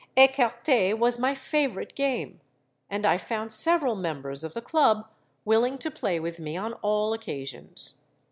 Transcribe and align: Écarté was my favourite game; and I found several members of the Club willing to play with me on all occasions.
Écarté 0.17 0.97
was 0.97 1.19
my 1.19 1.35
favourite 1.35 1.93
game; 1.93 2.41
and 2.89 3.05
I 3.05 3.19
found 3.19 3.53
several 3.53 3.93
members 3.95 4.43
of 4.43 4.55
the 4.55 4.59
Club 4.63 5.07
willing 5.45 5.77
to 5.77 5.91
play 5.91 6.19
with 6.19 6.39
me 6.39 6.57
on 6.57 6.73
all 6.81 7.13
occasions. 7.13 7.99